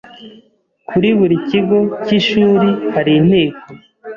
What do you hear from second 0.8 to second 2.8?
Kuri buri kigo cy’ishuri